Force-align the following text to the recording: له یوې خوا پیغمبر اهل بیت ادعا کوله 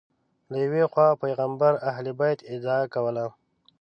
له 0.51 0.57
یوې 0.65 0.83
خوا 0.91 1.07
پیغمبر 1.23 1.73
اهل 1.89 2.07
بیت 2.19 2.39
ادعا 2.53 2.79
کوله 2.93 3.25